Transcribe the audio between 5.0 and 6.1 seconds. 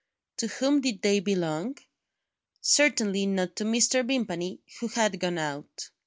gone out.